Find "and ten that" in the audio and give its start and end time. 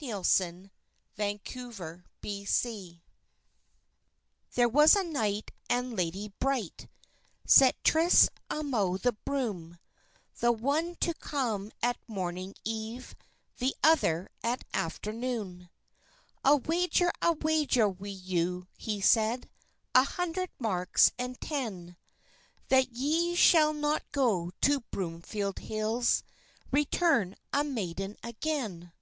21.18-22.90